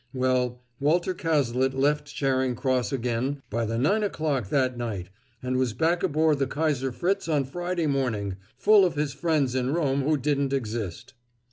[0.15, 5.09] Well, Walter Cazalet left Charing Cross again by the nine o'clock that night,
[5.43, 9.71] and was back aboard the Kaiser Fritz on Friday morning full of his friends in
[9.75, 11.13] Rome who didn't exist!"